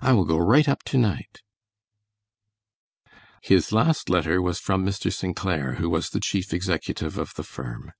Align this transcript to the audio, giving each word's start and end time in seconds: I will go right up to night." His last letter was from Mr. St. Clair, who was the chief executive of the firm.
I 0.00 0.12
will 0.12 0.24
go 0.24 0.36
right 0.38 0.68
up 0.68 0.84
to 0.84 0.96
night." 0.98 1.42
His 3.42 3.72
last 3.72 4.08
letter 4.08 4.40
was 4.40 4.60
from 4.60 4.86
Mr. 4.86 5.12
St. 5.12 5.34
Clair, 5.34 5.74
who 5.80 5.90
was 5.90 6.10
the 6.10 6.20
chief 6.20 6.52
executive 6.54 7.18
of 7.18 7.34
the 7.34 7.42
firm. 7.42 7.90